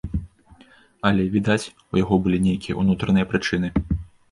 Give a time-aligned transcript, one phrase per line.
[1.09, 3.75] Але, відаць, у яго былі нейкія ўнутраныя прычыны.